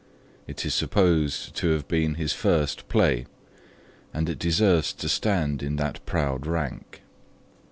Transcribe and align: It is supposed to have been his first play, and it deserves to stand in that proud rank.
It 0.47 0.65
is 0.65 0.73
supposed 0.73 1.53
to 1.57 1.69
have 1.73 1.87
been 1.87 2.15
his 2.15 2.33
first 2.33 2.89
play, 2.89 3.27
and 4.11 4.27
it 4.29 4.39
deserves 4.39 4.93
to 4.93 5.07
stand 5.07 5.61
in 5.61 5.75
that 5.75 6.03
proud 6.07 6.47
rank. 6.47 7.03